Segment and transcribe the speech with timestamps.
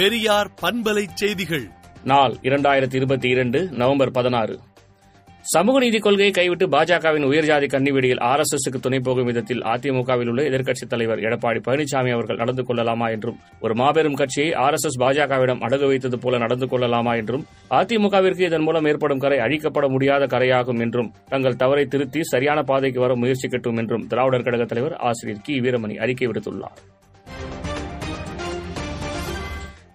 [0.00, 1.68] பெரியார் பண்பலை செய்திகள்.
[2.04, 4.58] நாள் இரண்டாயிரத்தி இருபத்தி இரண்டு நவம்பர் பதினாறு.
[5.40, 10.42] சமூக நீதி கொள்கையை கைவிட்டு பாஜகவின் உயர்ஜாதி கன்னிவெடியில் ஆர் எஸ் எஸ்க்கு துணை போகும் விதத்தில் அதிமுகவில் உள்ள
[10.42, 15.62] எதிர்க்கட்சித் தலைவர் எடப்பாடி பழனிசாமி அவர்கள் நடந்து கொள்ளலாமா என்றும் ஒரு மாபெரும் கட்சியை ஆர் எஸ் எஸ் பாஜகவிடம்
[15.68, 21.12] அடகு வைத்தது போல நடந்து கொள்ளலாமா என்றும் அதிமுகவிற்கு இதன் மூலம் ஏற்படும் கரை அழிக்கப்பட முடியாத கரையாகும் என்றும்
[21.28, 26.28] தங்கள் தவறை திருத்தி சரியான பாதைக்கு வர முயற்சிக்கட்டும் என்றும் திராவிடர் கழக தலைவர் ஆசிரியர் கி வீரமணி அறிக்கை
[26.28, 26.89] விடுத்துள்ளார்.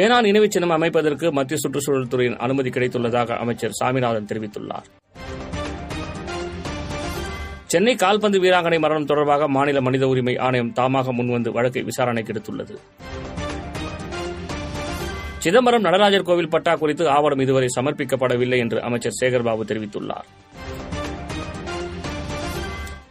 [0.00, 4.86] பேனா நினைவு சின்னம் அமைப்பதற்கு மத்திய சுற்றுச்சூழல் துறையின் அனுமதி கிடைத்துள்ளதாக அமைச்சர் சாமிநாதன் தெரிவித்துள்ளார்.
[7.66, 12.76] சென்னை கால்பந்து வீராங்கனை மரணம் தொடர்பாக மாநில மனித உரிமை ஆணையம் தாமாக முன்வந்து வழக்கை விசாரணைக்கு எடுத்துள்ளது.
[15.38, 20.26] சிதம்பரம் நடராஜர் கோவில் பட்டா குறித்து ஆவணம் இதுவரை சமர்ப்பிக்கப்படவில்லை என்று அமைச்சர் சேகர்பாபு தெரிவித்துள்ளார்.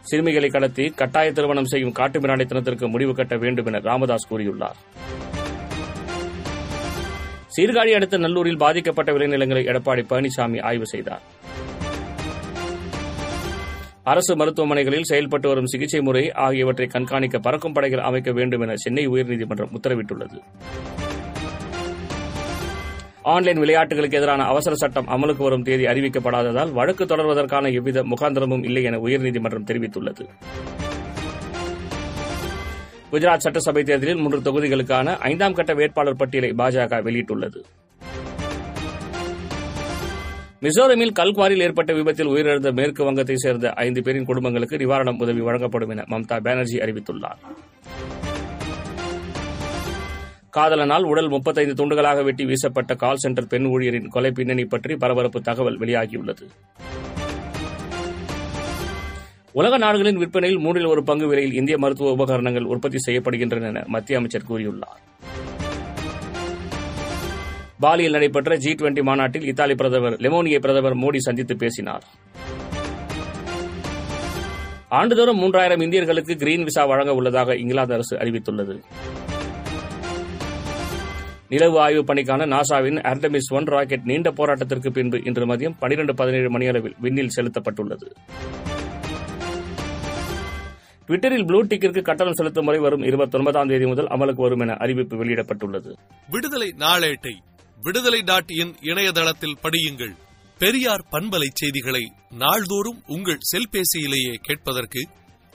[0.00, 4.80] சிறுமிகளை கடத்தி கட்டாய திருமணம் செய்யும் காட்டுமிராண்டித்தனத்திற்கு முடிவு கட்ட வேண்டும் என ராமதாஸ் கூறியுள்ளார்.
[7.56, 11.22] சீர்காழி அடுத்த நல்லூரில் பாதிக்கப்பட்ட விளைநிலங்களை எடப்பாடி பழனிசாமி ஆய்வு செய்தார்.
[14.02, 19.74] அரசு மருத்துவமனைகளில் செயல்பட்டு வரும் சிகிச்சை முறை ஆகியவற்றை கண்காணிக்க பறக்கும் படைகள் அமைக்க வேண்டும் என சென்னை உயர்நீதிமன்றம்
[19.78, 20.38] உத்தரவிட்டுள்ளது.
[23.22, 28.98] ஆன்லைன் விளையாட்டுகளுக்கு எதிரான அவசர சட்டம் அமலுக்கு வரும் தேதி அறிவிக்கப்படாததால் வழக்கு தொடர்வதற்கான எவ்வித முகாந்திரமும் இல்லை என
[28.98, 30.26] உயர்நீதிமன்றம் தெரிவித்துள்ளது.
[33.12, 37.60] குஜராத் சட்டசபை தேர்தலில் மூன்று தொகுதிகளுக்கான ஐந்தாம் கட்ட வேட்பாளர் பட்டியலை பாஜக வெளியிட்டுள்ளது.
[40.62, 46.04] மிசோரமில் கல்குவாரில் ஏற்பட்ட விபத்தில் உயிரிழந்த மேற்கு வங்கத்தை சேர்ந்த ஐந்து பேரின் குடும்பங்களுக்கு நிவாரணம் உதவி வழங்கப்படும் என
[46.10, 47.40] மம்தா பானர்ஜி அறிவித்துள்ளார்.
[50.50, 55.78] காதலனால் உடல் முப்பத்தைந்து துண்டுகளாக வெட்டி வீசப்பட்ட கால் சென்டர் பெண் ஊழியரின் கொலை பின்னணி பற்றி பரபரப்பு தகவல்
[55.78, 56.46] வெளியாகியுள்ளது.
[59.52, 64.46] உலக நாடுகளின் விற்பனையில் மூன்றில் ஒரு பங்கு விலையில் இந்திய மருத்துவ உபகரணங்கள் உற்பத்தி செய்யப்படுகின்றன என மத்திய அமைச்சர்
[64.48, 65.00] கூறியுள்ளார்.
[67.80, 72.04] பாலியில் நடைபெற்ற ஜி டுவெண்டி மாநாட்டில் இத்தாலி பிரதமர் லெமோனியை பிரதமர் மோடி சந்தித்து பேசினார்.
[74.88, 78.80] ஆண்டுதோறும் மூன்றாயிரம் இந்தியர்களுக்கு கிரீன் விசா வழங்க உள்ளதாக இங்கிலாந்து அரசு அறிவித்துள்ளது.
[81.48, 86.94] நிலவு ஆய்வு பணிக்கான நாசாவின் ஆர்டமிஸ் ஒன் ராக்கெட் நீண்ட போராட்டத்திற்கு பின்பு இன்று மதியம் பனிரெண்டு பதினேழு மணியளவில்
[87.00, 88.12] விண்ணில் செலுத்தப்பட்டுள்ளது.
[91.10, 95.92] ட்விட்டரில் ப்ளூ டிக்கிற்கு கட்டணம் செலுத்தும் முறை வரும் இருபத்தொன்பதாம் தேதி முதல் அமலுக்கு வரும் என அறிவிப்பு வெளியிடப்பட்டுள்ளது.
[96.30, 97.32] விடுதலை நாளேட்டை
[97.80, 100.14] விடுதலை டாட் இன் இணையதளத்தில் படியுங்கள்.
[100.58, 105.08] பெரியார் பண்பலை செய்திகளை நாள்தோறும் உங்கள் செல்பேசியிலேயே கேட்பதற்கு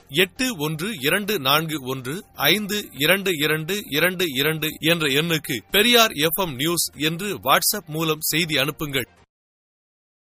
[0.08, 6.92] எட்டு ஒன்று இரண்டு நான்கு ஒன்று ஐந்து இரண்டு இரண்டு இரண்டு இரண்டு என்ற எண்ணுக்கு பெரியார் எஃப்எம் நியூஸ்
[6.96, 9.08] என்று வாட்ஸ்அப் மூலம் செய்தி அனுப்புங்கள்.